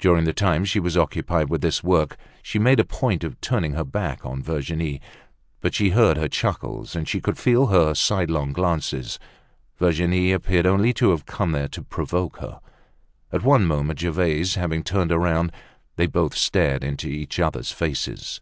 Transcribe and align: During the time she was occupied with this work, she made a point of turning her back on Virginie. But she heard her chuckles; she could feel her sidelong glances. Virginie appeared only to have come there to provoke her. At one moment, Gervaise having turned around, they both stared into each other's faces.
During 0.00 0.24
the 0.24 0.32
time 0.32 0.64
she 0.64 0.80
was 0.80 0.96
occupied 0.96 1.48
with 1.48 1.60
this 1.60 1.80
work, 1.84 2.16
she 2.42 2.58
made 2.58 2.80
a 2.80 2.84
point 2.84 3.22
of 3.22 3.40
turning 3.40 3.74
her 3.74 3.84
back 3.84 4.26
on 4.26 4.42
Virginie. 4.42 5.00
But 5.60 5.74
she 5.76 5.90
heard 5.90 6.16
her 6.16 6.26
chuckles; 6.26 6.96
she 7.04 7.20
could 7.20 7.38
feel 7.38 7.68
her 7.68 7.94
sidelong 7.94 8.52
glances. 8.52 9.20
Virginie 9.78 10.32
appeared 10.32 10.66
only 10.66 10.92
to 10.94 11.10
have 11.10 11.24
come 11.24 11.52
there 11.52 11.68
to 11.68 11.82
provoke 11.82 12.38
her. 12.38 12.58
At 13.32 13.44
one 13.44 13.64
moment, 13.64 14.00
Gervaise 14.00 14.56
having 14.56 14.82
turned 14.82 15.12
around, 15.12 15.52
they 15.94 16.08
both 16.08 16.34
stared 16.34 16.82
into 16.82 17.06
each 17.06 17.38
other's 17.38 17.70
faces. 17.70 18.40